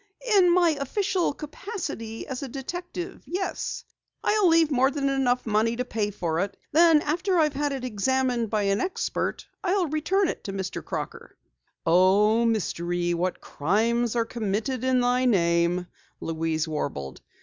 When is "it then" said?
6.39-7.03